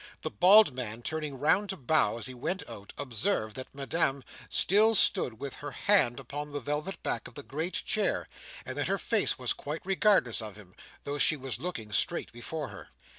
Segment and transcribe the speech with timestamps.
[0.23, 4.95] The bald man turning round to bow, as he went out, observed that Madame still
[4.95, 8.27] stood with her hand upon the velvet back of the great chair,
[8.65, 12.69] and that her face was quite regardless of him, though she was looking straight before
[12.69, 12.89] her.